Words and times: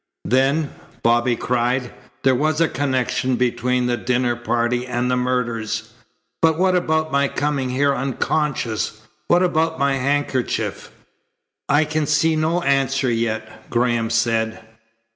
"Then," 0.25 0.71
Bobby 1.03 1.35
cried, 1.35 1.93
"there 2.23 2.33
was 2.33 2.59
a 2.59 2.67
connection 2.67 3.35
between 3.35 3.85
the 3.85 3.97
dinner 3.97 4.35
party 4.35 4.87
and 4.87 5.11
the 5.11 5.15
murders. 5.15 5.91
But 6.41 6.57
what 6.57 6.75
about 6.75 7.11
my 7.11 7.27
coming 7.27 7.69
here 7.69 7.93
unconscious? 7.93 8.99
What 9.27 9.43
about 9.43 9.77
my 9.77 9.97
handkerchief?" 9.97 10.89
"I 11.69 11.85
can 11.85 12.07
see 12.07 12.35
no 12.35 12.63
answer 12.63 13.11
yet," 13.11 13.69
Graham 13.69 14.09
said. 14.09 14.61